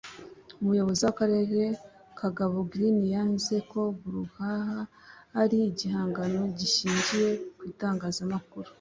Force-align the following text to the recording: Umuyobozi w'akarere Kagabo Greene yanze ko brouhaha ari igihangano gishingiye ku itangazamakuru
Umuyobozi 0.61 1.01
w'akarere 1.03 1.61
Kagabo 2.19 2.55
Greene 2.71 3.05
yanze 3.15 3.55
ko 3.71 3.81
brouhaha 4.01 4.79
ari 5.41 5.57
igihangano 5.71 6.41
gishingiye 6.57 7.29
ku 7.57 7.61
itangazamakuru 7.71 8.69